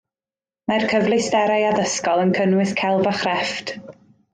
[0.71, 3.75] Mae'r cyfleusterau addysgol yn cynnwys celf a chrefft